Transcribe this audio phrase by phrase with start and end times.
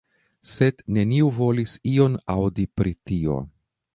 [0.51, 3.37] Sed neniu volis ion aŭdi pri tio.